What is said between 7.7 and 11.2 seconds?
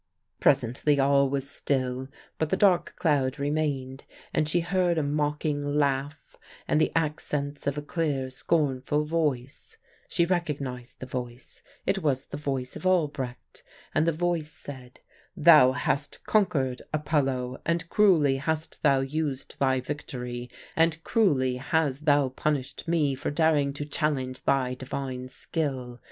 a clear, scornful voice (she recognised the